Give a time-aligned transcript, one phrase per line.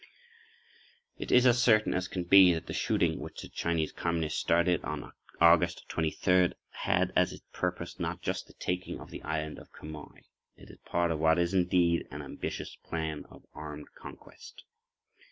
[1.19, 4.83] It is as certain as can be that the shooting which the Chinese Communists started
[4.83, 9.71] on August 23d had as its purpose not just the taking of the island of
[9.71, 10.21] Quemoy.
[10.57, 14.63] It is part of what is indeed an ambitious plan of armed conquest.